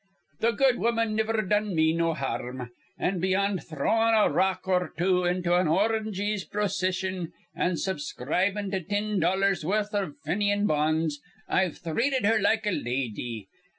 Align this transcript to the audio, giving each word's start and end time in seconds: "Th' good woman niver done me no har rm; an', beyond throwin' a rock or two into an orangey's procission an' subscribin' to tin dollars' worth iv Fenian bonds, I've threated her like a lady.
"Th' 0.41 0.57
good 0.57 0.79
woman 0.79 1.15
niver 1.15 1.43
done 1.43 1.75
me 1.75 1.93
no 1.93 2.15
har 2.15 2.43
rm; 2.43 2.71
an', 2.97 3.19
beyond 3.19 3.63
throwin' 3.63 4.15
a 4.15 4.31
rock 4.33 4.67
or 4.67 4.91
two 4.97 5.25
into 5.25 5.55
an 5.55 5.67
orangey's 5.67 6.43
procission 6.43 7.31
an' 7.55 7.77
subscribin' 7.77 8.71
to 8.71 8.81
tin 8.81 9.19
dollars' 9.19 9.63
worth 9.63 9.93
iv 9.93 10.15
Fenian 10.25 10.65
bonds, 10.65 11.21
I've 11.47 11.77
threated 11.77 12.25
her 12.25 12.39
like 12.39 12.65
a 12.65 12.71
lady. 12.71 13.47